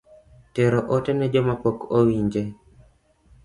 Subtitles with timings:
[0.53, 2.41] Tero ote ne jomapok owinje